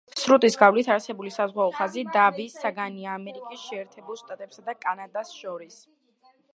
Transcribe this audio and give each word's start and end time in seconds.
სრუტის 0.19 0.55
გავლით 0.61 0.87
არსებული 0.95 1.33
საზღვაო 1.35 1.75
ხაზი 1.75 2.05
დავის 2.17 2.57
საგანია 2.63 3.13
ამერიკის 3.19 3.69
შეერთებულ 3.69 4.21
შტატებსა 4.25 4.69
და 4.71 4.79
კანადას 4.87 5.41
შორის. 5.45 5.83